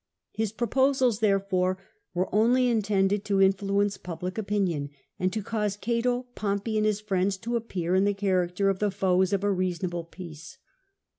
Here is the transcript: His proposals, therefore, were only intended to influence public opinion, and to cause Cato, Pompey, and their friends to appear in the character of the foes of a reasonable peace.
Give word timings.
His 0.31 0.51
proposals, 0.51 1.19
therefore, 1.19 1.77
were 2.15 2.33
only 2.33 2.67
intended 2.67 3.23
to 3.25 3.39
influence 3.39 3.97
public 3.97 4.35
opinion, 4.35 4.89
and 5.19 5.31
to 5.31 5.43
cause 5.43 5.77
Cato, 5.77 6.23
Pompey, 6.33 6.75
and 6.75 6.87
their 6.87 6.93
friends 6.93 7.37
to 7.37 7.55
appear 7.55 7.93
in 7.93 8.05
the 8.05 8.15
character 8.15 8.67
of 8.69 8.79
the 8.79 8.89
foes 8.89 9.31
of 9.31 9.43
a 9.43 9.51
reasonable 9.51 10.05
peace. 10.05 10.57